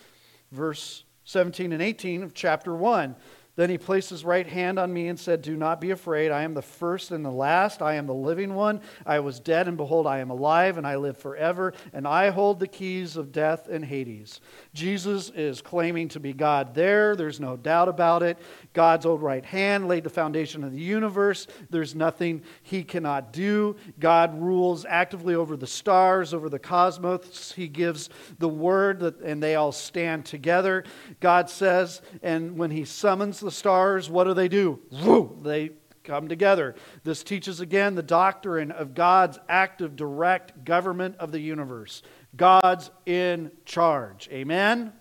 [0.51, 3.15] Verse 17 and 18 of chapter 1.
[3.59, 6.31] Then he placed his right hand on me and said, Do not be afraid.
[6.31, 7.81] I am the first and the last.
[7.81, 8.79] I am the living one.
[9.05, 12.61] I was dead, and behold, I am alive, and I live forever, and I hold
[12.61, 14.39] the keys of death and Hades.
[14.73, 17.17] Jesus is claiming to be God there.
[17.17, 18.37] There's no doubt about it.
[18.71, 21.45] God's old right hand laid the foundation of the universe.
[21.69, 23.75] There's nothing he cannot do.
[23.99, 27.51] God rules actively over the stars, over the cosmos.
[27.51, 30.85] He gives the word, and they all stand together.
[31.19, 34.79] God says, and when he summons the stars, what do they do?
[34.91, 35.35] Woo!
[35.41, 35.71] They
[36.03, 36.75] come together.
[37.03, 42.03] This teaches again the doctrine of God's active, direct government of the universe.
[42.35, 44.29] God's in charge.
[44.31, 44.93] Amen?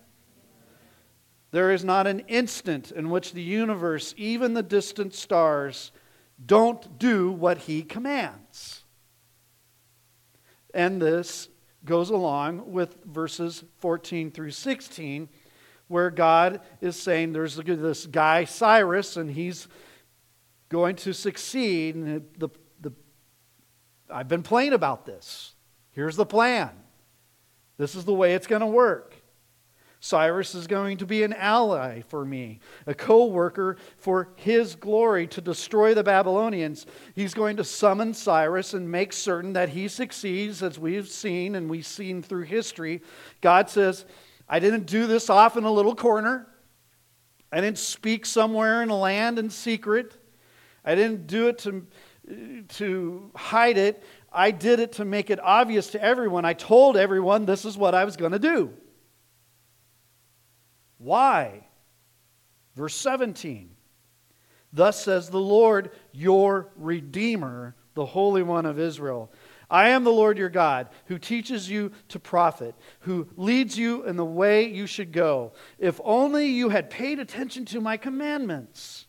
[1.51, 5.91] There is not an instant in which the universe, even the distant stars,
[6.43, 8.83] don't do what he commands.
[10.73, 11.49] And this
[11.85, 15.29] goes along with verses 14 through 16,
[15.89, 19.67] where God is saying there's this guy, Cyrus, and he's
[20.69, 21.95] going to succeed.
[21.95, 22.49] And the,
[22.79, 22.91] the,
[24.09, 25.55] I've been playing about this.
[25.91, 26.69] Here's the plan.
[27.77, 29.15] This is the way it's going to work.
[30.01, 35.27] Cyrus is going to be an ally for me, a co worker for his glory
[35.27, 36.85] to destroy the Babylonians.
[37.15, 41.69] He's going to summon Cyrus and make certain that he succeeds, as we've seen and
[41.69, 43.01] we've seen through history.
[43.41, 44.05] God says,
[44.49, 46.47] I didn't do this off in a little corner.
[47.51, 50.17] I didn't speak somewhere in a land in secret.
[50.83, 51.85] I didn't do it to,
[52.69, 54.03] to hide it.
[54.31, 56.45] I did it to make it obvious to everyone.
[56.45, 58.73] I told everyone this is what I was going to do.
[60.97, 61.65] Why?
[62.75, 63.75] Verse 17.
[64.71, 69.31] Thus says the Lord, your Redeemer, the Holy One of Israel.
[69.69, 74.15] I am the Lord your God, who teaches you to profit, who leads you in
[74.15, 75.53] the way you should go.
[75.77, 79.05] If only you had paid attention to my commandments,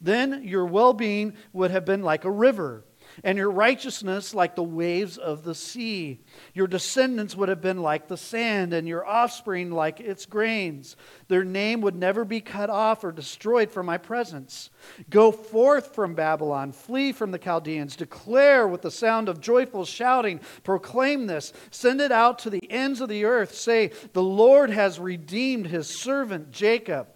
[0.00, 2.84] then your well being would have been like a river
[3.24, 6.20] and your righteousness like the waves of the sea.
[6.54, 10.96] Your descendants would have been like the sand, and your offspring like its grains.
[11.28, 14.70] Their name would never be cut off or destroyed from my presence.
[15.10, 20.40] Go forth from Babylon, flee from the Chaldeans, declare with the sound of joyful shouting,
[20.62, 23.54] proclaim this, send it out to the ends of the earth.
[23.54, 27.08] Say, The Lord has redeemed his servant Jacob.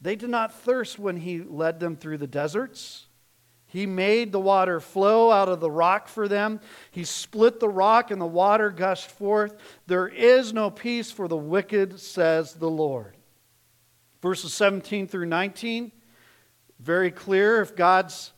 [0.00, 3.06] They did not thirst when he led them through the deserts.
[3.70, 6.58] He made the water flow out of the rock for them.
[6.90, 9.56] He split the rock and the water gushed forth.
[9.86, 13.16] There is no peace for the wicked, says the Lord.
[14.20, 15.92] Verses 17 through 19,
[16.80, 17.60] very clear.
[17.60, 18.32] If God's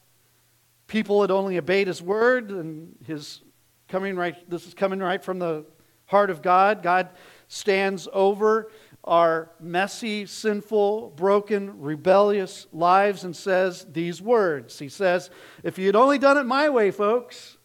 [0.86, 3.40] people had only obeyed his word and his
[3.88, 5.64] coming right, this is coming right from the
[6.04, 6.82] heart of God.
[6.82, 7.08] God
[7.48, 8.70] stands over
[9.04, 14.78] our messy, sinful, broken, rebellious lives and says these words.
[14.78, 15.30] He says,
[15.64, 17.56] If you'd only done it my way, folks,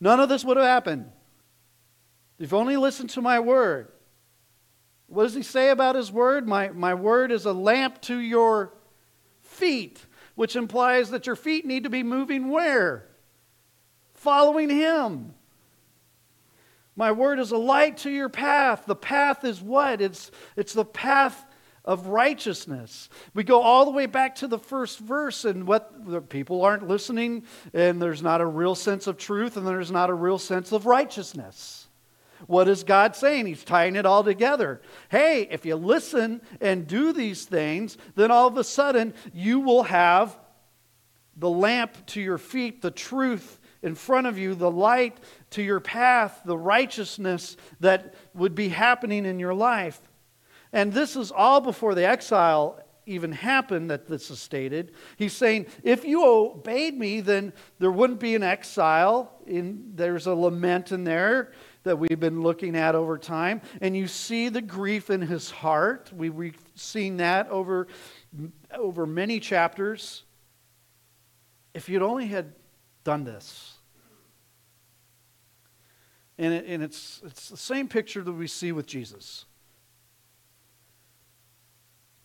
[0.00, 1.10] none of this would have happened.
[2.38, 3.92] If you only listened to my word.
[5.06, 6.48] What does he say about his word?
[6.48, 8.72] My, my word is a lamp to your
[9.42, 13.08] feet, which implies that your feet need to be moving where?
[14.14, 15.34] Following him.
[16.94, 18.84] My word is a light to your path.
[18.86, 20.00] The path is what?
[20.00, 21.46] It's, it's the path
[21.84, 23.08] of righteousness.
[23.34, 26.86] We go all the way back to the first verse, and what the people aren't
[26.86, 30.70] listening, and there's not a real sense of truth, and there's not a real sense
[30.70, 31.88] of righteousness.
[32.46, 33.46] What is God saying?
[33.46, 34.82] He's tying it all together.
[35.08, 39.84] Hey, if you listen and do these things, then all of a sudden you will
[39.84, 40.36] have
[41.36, 45.18] the lamp to your feet, the truth in front of you, the light
[45.50, 50.00] to your path, the righteousness that would be happening in your life.
[50.72, 54.92] And this is all before the exile even happened that this is stated.
[55.16, 59.32] He's saying, if you obeyed me, then there wouldn't be an exile.
[59.46, 61.52] In, there's a lament in there
[61.82, 63.60] that we've been looking at over time.
[63.80, 66.12] And you see the grief in his heart.
[66.14, 67.88] We, we've seen that over,
[68.72, 70.22] over many chapters.
[71.74, 72.52] If you'd only had
[73.04, 73.74] done this.
[76.38, 79.44] And, it, and it's, it's the same picture that we see with Jesus.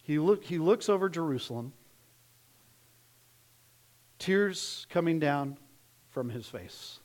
[0.02, 1.74] He, look, he looks over Jerusalem,
[4.20, 5.58] tears coming down
[6.10, 7.00] from his face.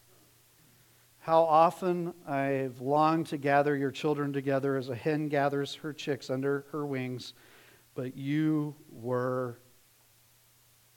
[1.18, 6.31] How often I've longed to gather your children together as a hen gathers her chicks
[6.31, 7.35] under her wings,
[7.95, 9.59] but you were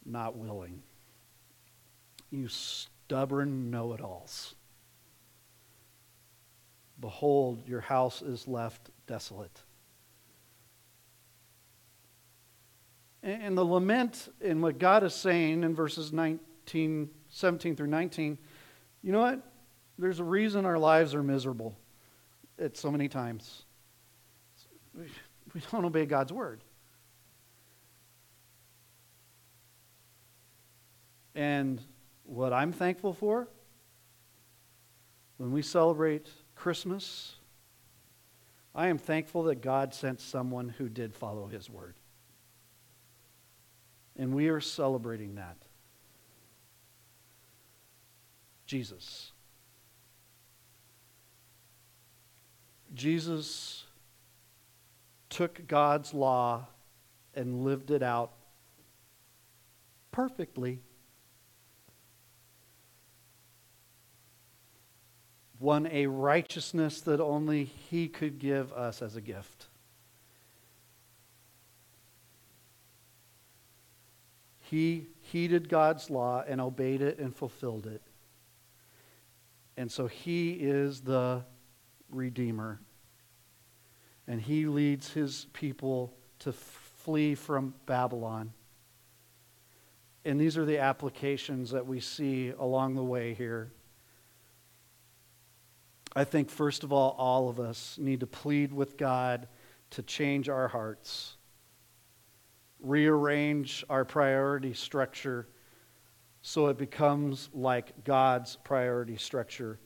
[0.06, 0.82] not willing.
[2.36, 4.56] You stubborn know it alls.
[7.00, 9.62] Behold, your house is left desolate.
[13.24, 18.38] And the lament and what God is saying in verses 19, 17 through 19,
[19.02, 19.42] you know what?
[19.98, 21.78] There's a reason our lives are miserable
[22.60, 23.64] at so many times.
[24.94, 26.64] We don't obey God's word.
[31.34, 31.82] And
[32.26, 33.48] what I'm thankful for
[35.38, 37.36] when we celebrate Christmas,
[38.74, 41.96] I am thankful that God sent someone who did follow his word.
[44.18, 45.58] And we are celebrating that.
[48.66, 49.32] Jesus.
[52.94, 53.84] Jesus
[55.30, 56.68] took God's law
[57.34, 58.32] and lived it out
[60.12, 60.80] perfectly.
[65.66, 69.66] Won a righteousness that only He could give us as a gift.
[74.60, 78.04] He heeded God's law and obeyed it and fulfilled it.
[79.76, 81.44] And so he is the
[82.12, 82.80] Redeemer.
[84.28, 88.54] And he leads his people to flee from Babylon.
[90.26, 93.72] And these are the applications that we see along the way here.
[96.16, 99.48] I think, first of all, all of us need to plead with God
[99.92, 101.36] to change our hearts
[102.86, 105.48] rearrange our priority structure
[106.42, 109.80] so it becomes like God's priority structure.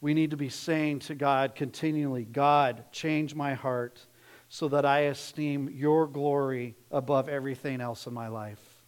[0.00, 4.04] We need to be saying to God continually, God, change my heart
[4.48, 8.82] so that I esteem your glory above everything else in my life.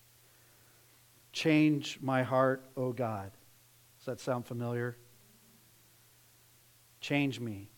[1.32, 3.30] Change my heart, O oh God.
[3.98, 4.96] Does that sound familiar?
[7.04, 7.68] Change me.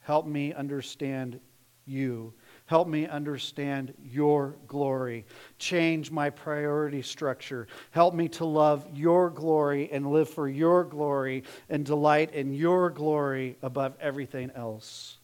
[0.00, 1.40] Help me understand
[1.86, 2.34] you
[2.68, 5.24] Help me understand your glory.
[5.58, 7.66] Change my priority structure.
[7.92, 12.90] Help me to love your glory and live for your glory and delight in your
[12.90, 15.16] glory above everything else.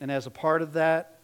[0.00, 1.20] And as a part of that,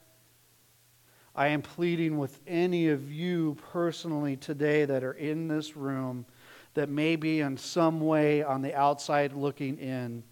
[1.34, 6.26] I am pleading with any of you personally today that are in this room
[6.74, 10.22] that may be in some way on the outside looking in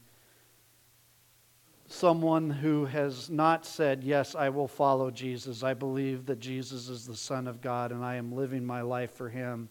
[1.89, 5.63] someone who has not said, Yes, I will follow Jesus.
[5.63, 9.13] I believe that Jesus is the Son of God and I am living my life
[9.13, 9.69] for Him.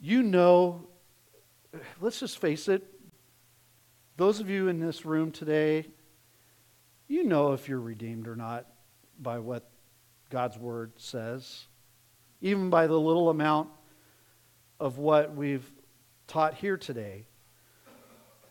[0.00, 0.86] You know,
[2.00, 2.82] let's just face it,
[4.16, 5.86] those of you in this room today,
[7.08, 8.66] you know if you're redeemed or not
[9.20, 9.68] by what
[10.30, 11.66] God's Word says,
[12.40, 13.68] even by the little amount
[14.82, 15.70] of what we've
[16.26, 17.24] taught here today.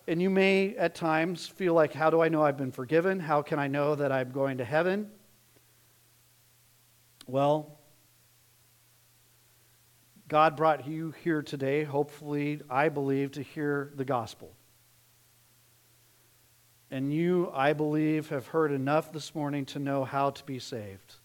[0.07, 3.19] And you may at times feel like, how do I know I've been forgiven?
[3.19, 5.11] How can I know that I'm going to heaven?
[7.27, 7.79] Well,
[10.29, 14.53] God brought you here today, hopefully, I believe, to hear the gospel.
[16.89, 21.15] And you, I believe, have heard enough this morning to know how to be saved.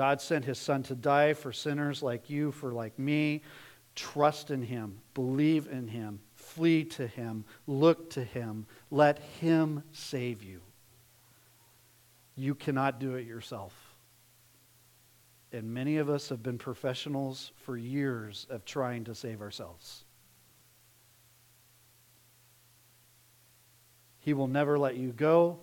[0.00, 3.42] God sent his son to die for sinners like you, for like me.
[3.94, 7.44] Trust in him, believe in him, Flee to him.
[7.66, 8.64] Look to him.
[8.90, 10.62] Let him save you.
[12.34, 13.74] You cannot do it yourself.
[15.52, 20.04] And many of us have been professionals for years of trying to save ourselves.
[24.20, 25.58] He will never let you go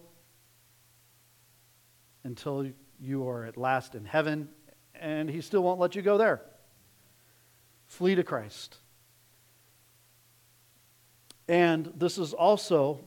[2.23, 2.67] until
[2.99, 4.49] you are at last in heaven,
[4.95, 6.41] and He still won't let you go there.
[7.87, 8.77] Flee to Christ.
[11.47, 12.99] And this is also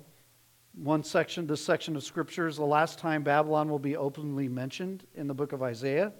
[0.75, 5.05] one section, this section of Scripture is the last time Babylon will be openly mentioned
[5.15, 6.13] in the book of Isaiah.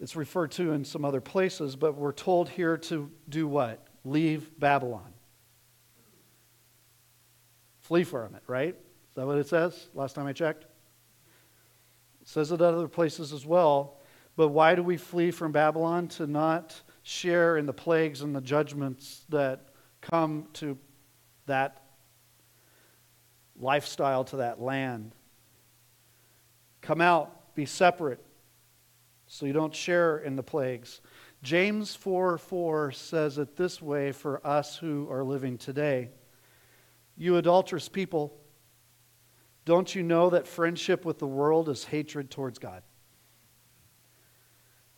[0.00, 3.86] It's referred to in some other places, but we're told here to do what?
[4.04, 5.12] Leave Babylon.
[7.80, 8.74] Flee from it, right?
[8.74, 9.88] Is that what it says?
[9.94, 10.66] Last time I checked?
[12.24, 13.98] It says it at other places as well.
[14.34, 16.08] But why do we flee from Babylon?
[16.08, 19.68] To not share in the plagues and the judgments that
[20.00, 20.78] come to
[21.44, 21.82] that
[23.60, 25.12] lifestyle, to that land.
[26.80, 28.24] Come out, be separate,
[29.26, 31.02] so you don't share in the plagues.
[31.42, 36.08] James 4 4 says it this way for us who are living today
[37.18, 38.34] You adulterous people,
[39.64, 42.82] don't you know that friendship with the world is hatred towards God?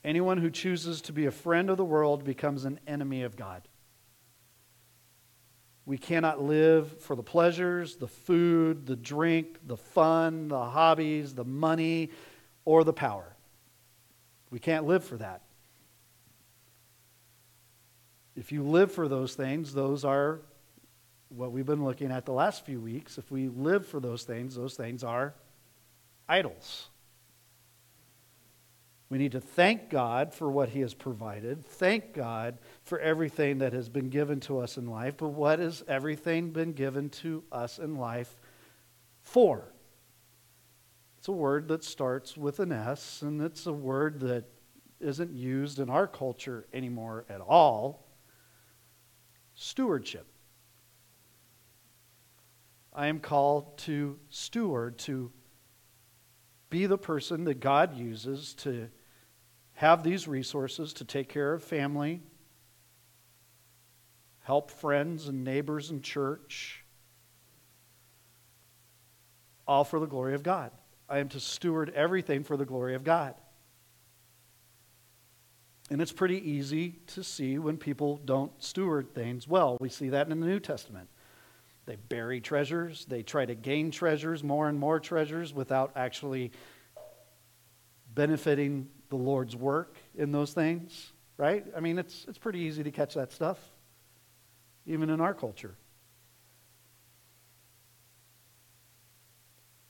[0.05, 3.67] Anyone who chooses to be a friend of the world becomes an enemy of God.
[5.85, 11.45] We cannot live for the pleasures, the food, the drink, the fun, the hobbies, the
[11.45, 12.11] money,
[12.65, 13.37] or the power.
[14.51, 15.43] We can't live for that.
[18.35, 20.41] If you live for those things, those are
[21.29, 23.19] what we've been looking at the last few weeks.
[23.19, 25.35] If we live for those things, those things are
[26.29, 26.89] idols.
[29.09, 31.65] We need to thank God for what He has provided.
[31.65, 35.17] Thank God for everything that has been given to us in life.
[35.17, 38.41] But what has everything been given to us in life
[39.23, 39.73] for?
[41.19, 44.45] It's a word that starts with an S, and it's a word that
[44.99, 48.07] isn't used in our culture anymore at all
[49.55, 50.27] stewardship.
[52.97, 55.31] I am called to steward, to
[56.71, 58.89] be the person that God uses to
[59.75, 62.23] have these resources to take care of family,
[64.41, 66.85] help friends and neighbors and church,
[69.69, 70.71] all for the glory of God.
[71.07, 73.35] I am to steward everything for the glory of God.
[75.91, 79.77] And it's pretty easy to see when people don't steward things well.
[79.81, 81.09] We see that in the New Testament.
[81.87, 86.51] They bury treasures, they try to gain treasures, more and more treasures, without actually
[88.13, 91.65] benefiting the Lord's work in those things, right?
[91.77, 93.59] I mean, it's, it's pretty easy to catch that stuff,
[94.85, 95.77] even in our culture.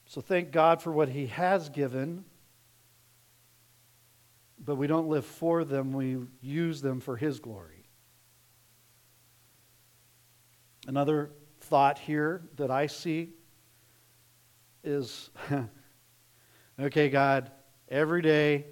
[0.04, 2.24] So thank God for what He has given,
[4.62, 7.86] but we don't live for them, we use them for His glory.
[10.86, 11.30] Another
[11.66, 13.30] thought here that I see
[14.84, 15.30] is
[16.80, 17.50] okay, God,
[17.88, 18.66] every day,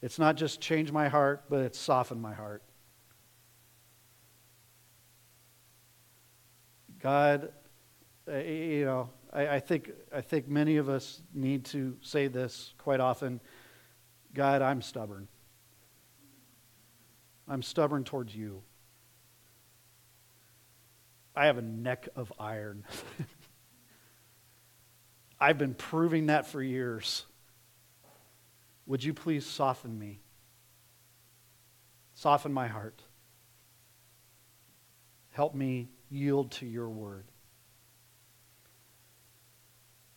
[0.00, 2.62] it's not just change my heart, but it's soften my heart.
[7.00, 7.50] God,
[8.28, 13.00] you know, I, I, think, I think many of us need to say this quite
[13.00, 13.40] often
[14.34, 15.26] God, I'm stubborn.
[17.48, 18.62] I'm stubborn towards you.
[21.38, 22.84] I have a neck of iron.
[25.40, 27.26] I've been proving that for years.
[28.86, 30.18] Would you please soften me?
[32.14, 33.02] Soften my heart.
[35.30, 37.26] Help me yield to your word.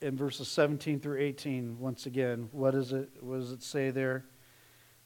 [0.02, 4.26] In verses 17 through 18, once again, what, is it, what does it say there?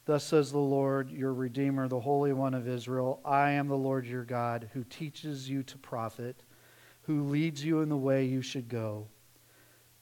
[0.06, 4.06] Thus says the Lord, your Redeemer, the Holy One of Israel I am the Lord
[4.06, 6.44] your God, who teaches you to profit,
[7.02, 9.08] who leads you in the way you should go.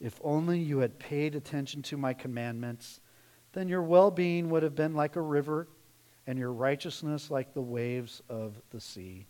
[0.01, 3.01] If only you had paid attention to my commandments,
[3.55, 5.69] then your well being would have been like a river,
[6.27, 9.27] and your righteousness like the waves of the sea.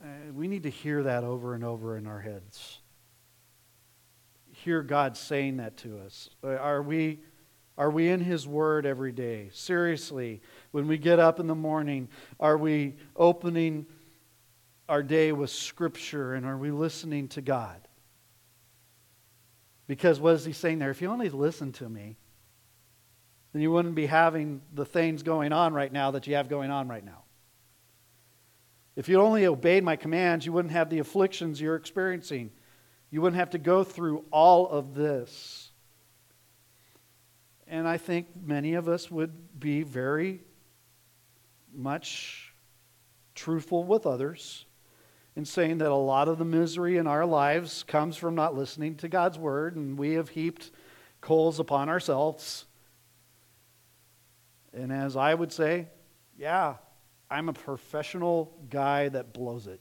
[0.00, 2.78] Uh, we need to hear that over and over in our heads.
[4.52, 6.30] Hear God saying that to us.
[6.44, 7.20] Uh, are we
[7.76, 9.50] are we in His Word every day?
[9.52, 12.08] Seriously, when we get up in the morning,
[12.38, 13.86] are we opening
[14.88, 17.88] our day with Scripture and are we listening to God?
[19.86, 20.90] Because what is He saying there?
[20.90, 22.16] If you only listen to me,
[23.52, 26.70] then you wouldn't be having the things going on right now that you have going
[26.70, 27.22] on right now.
[28.96, 32.50] If you only obeyed my commands, you wouldn't have the afflictions you're experiencing.
[33.10, 35.63] You wouldn't have to go through all of this.
[37.66, 40.42] And I think many of us would be very
[41.72, 42.54] much
[43.34, 44.66] truthful with others
[45.36, 48.94] in saying that a lot of the misery in our lives comes from not listening
[48.96, 50.70] to God's word, and we have heaped
[51.20, 52.66] coals upon ourselves.
[54.72, 55.88] And as I would say,
[56.38, 56.74] yeah,
[57.30, 59.80] I'm a professional guy that blows it.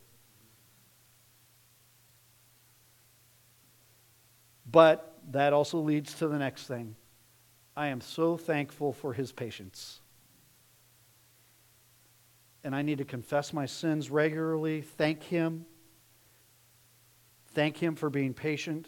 [4.70, 6.96] But that also leads to the next thing.
[7.76, 10.00] I am so thankful for his patience.
[12.64, 15.66] And I need to confess my sins regularly, thank him,
[17.54, 18.88] thank him for being patient.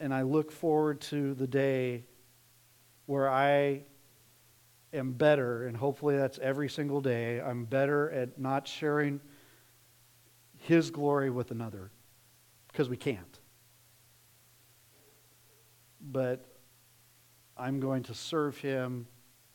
[0.00, 2.04] And I look forward to the day
[3.06, 3.82] where I
[4.92, 7.40] am better, and hopefully that's every single day.
[7.40, 9.20] I'm better at not sharing
[10.56, 11.90] his glory with another
[12.68, 13.38] because we can't.
[16.00, 16.53] But
[17.56, 19.06] I'm going to serve him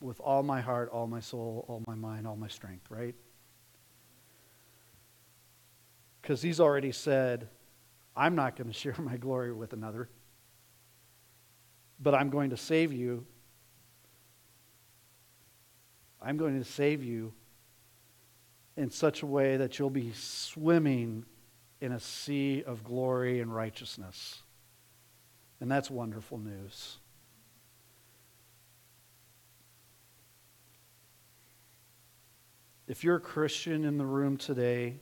[0.02, 3.16] with all my heart, all my soul, all my mind, all my strength, right?
[6.22, 7.50] Because he's already said,
[8.16, 10.10] I'm not going to share my glory with another,
[12.00, 13.26] but I'm going to save you.
[16.22, 17.34] I'm going to save you
[18.78, 21.26] in such a way that you'll be swimming
[21.82, 24.42] in a sea of glory and righteousness.
[25.62, 26.98] And that's wonderful news.
[32.90, 34.96] If you're a Christian in the room today,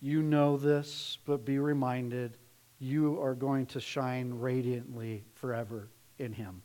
[0.00, 2.38] you know this, but be reminded
[2.78, 6.62] you are going to shine radiantly forever in Him.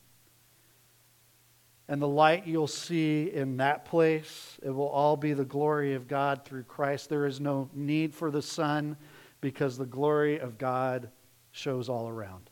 [1.89, 6.07] And the light you'll see in that place, it will all be the glory of
[6.07, 7.09] God through Christ.
[7.09, 8.95] There is no need for the sun
[9.41, 11.09] because the glory of God
[11.51, 12.49] shows all around.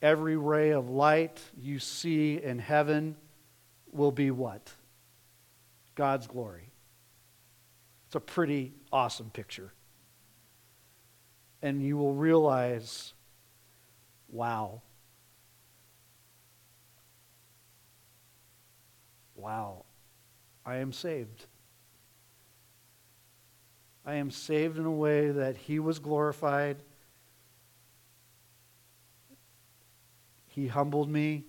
[0.00, 3.14] Every ray of light you see in heaven
[3.92, 4.72] will be what?
[5.96, 6.70] God's glory.
[8.06, 9.72] It's a pretty awesome picture.
[11.60, 13.14] And you will realize
[14.28, 14.82] wow.
[19.34, 19.84] Wow.
[20.64, 21.46] I am saved.
[24.04, 26.76] I am saved in a way that He was glorified.
[30.46, 31.44] He humbled me,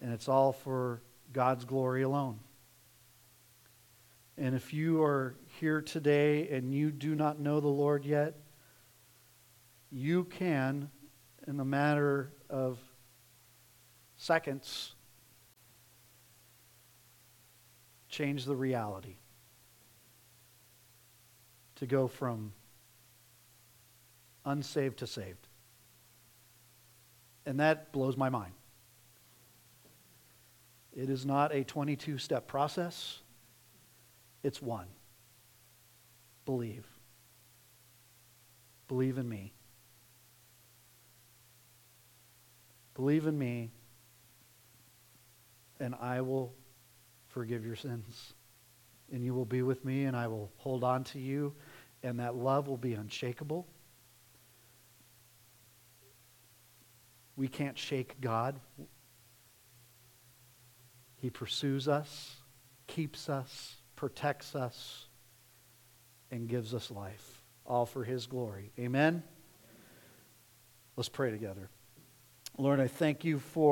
[0.00, 2.38] and it's all for God's glory alone.
[4.38, 8.34] And if you are here today and you do not know the Lord yet,
[9.90, 10.90] you can,
[11.46, 12.78] in a matter of
[14.16, 14.94] seconds,
[18.08, 19.16] change the reality
[21.76, 22.52] to go from
[24.44, 25.48] unsaved to saved.
[27.44, 28.52] And that blows my mind.
[30.94, 33.18] It is not a 22 step process.
[34.42, 34.86] It's one.
[36.44, 36.86] Believe.
[38.88, 39.54] Believe in me.
[42.94, 43.70] Believe in me,
[45.80, 46.52] and I will
[47.28, 48.34] forgive your sins.
[49.10, 51.54] And you will be with me, and I will hold on to you,
[52.02, 53.66] and that love will be unshakable.
[57.36, 58.60] We can't shake God.
[61.16, 62.36] He pursues us,
[62.86, 65.06] keeps us, protects us,
[66.32, 68.72] and gives us life, all for His glory.
[68.76, 69.22] Amen?
[70.96, 71.70] Let's pray together.
[72.58, 73.60] Lord, I thank you for.